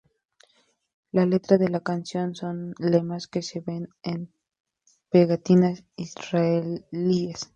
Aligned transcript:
La 1.11 1.27
letra 1.27 1.59
de 1.59 1.69
la 1.69 1.79
canción 1.81 2.33
son 2.33 2.73
lemas 2.79 3.27
que 3.27 3.43
se 3.43 3.59
ven 3.59 3.87
en 4.01 4.33
pegatinas 5.11 5.83
israelíes. 5.95 7.49